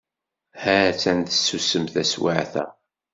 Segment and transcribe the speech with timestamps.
[0.61, 2.65] Ha-tt-an tsusem taswiɛt-a.